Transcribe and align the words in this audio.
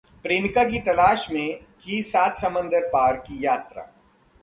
प्रेमिका 0.23 0.63
की 0.63 0.79
तलाश 0.79 1.27
में 1.31 1.59
की 1.83 2.01
सात 2.03 2.35
समंदर 2.35 2.87
पार 2.87 3.17
की 3.17 3.45
यात्रा 3.45 3.87